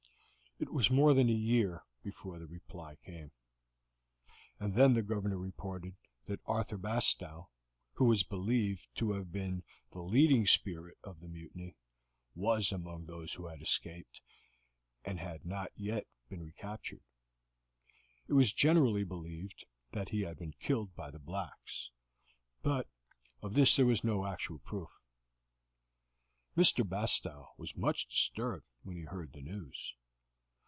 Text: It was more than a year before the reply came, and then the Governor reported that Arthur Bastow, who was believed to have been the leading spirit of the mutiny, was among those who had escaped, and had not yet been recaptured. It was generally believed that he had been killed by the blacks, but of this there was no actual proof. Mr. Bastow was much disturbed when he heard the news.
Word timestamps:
It 0.59 0.69
was 0.71 0.91
more 0.91 1.15
than 1.15 1.27
a 1.27 1.33
year 1.33 1.81
before 2.03 2.37
the 2.37 2.45
reply 2.45 2.95
came, 3.03 3.31
and 4.59 4.75
then 4.75 4.93
the 4.93 5.01
Governor 5.01 5.39
reported 5.39 5.95
that 6.27 6.39
Arthur 6.45 6.77
Bastow, 6.77 7.49
who 7.93 8.05
was 8.05 8.21
believed 8.21 8.85
to 8.97 9.13
have 9.13 9.31
been 9.31 9.63
the 9.89 10.03
leading 10.03 10.45
spirit 10.45 10.99
of 11.03 11.19
the 11.19 11.27
mutiny, 11.27 11.77
was 12.35 12.71
among 12.71 13.05
those 13.07 13.33
who 13.33 13.47
had 13.47 13.59
escaped, 13.59 14.21
and 15.03 15.19
had 15.19 15.47
not 15.47 15.71
yet 15.75 16.05
been 16.29 16.43
recaptured. 16.45 17.01
It 18.27 18.33
was 18.33 18.53
generally 18.53 19.03
believed 19.03 19.65
that 19.93 20.09
he 20.09 20.21
had 20.21 20.37
been 20.37 20.53
killed 20.59 20.95
by 20.95 21.09
the 21.09 21.17
blacks, 21.17 21.89
but 22.61 22.87
of 23.41 23.55
this 23.55 23.75
there 23.77 23.87
was 23.87 24.03
no 24.03 24.27
actual 24.27 24.59
proof. 24.59 24.89
Mr. 26.55 26.87
Bastow 26.87 27.51
was 27.57 27.75
much 27.75 28.07
disturbed 28.07 28.67
when 28.83 28.95
he 28.95 29.05
heard 29.05 29.33
the 29.33 29.41
news. 29.41 29.95